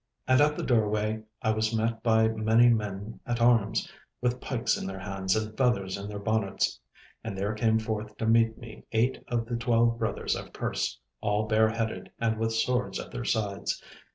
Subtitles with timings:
[0.27, 3.87] And at the doorway I was met by many men at arms,
[4.19, 6.79] with pikes in their hands and feathers in their bonnets.
[7.23, 11.45] And there came forth to meet me eight of the twelve brothers of Kerse, all
[11.45, 13.79] bareheaded and with swords at their sides.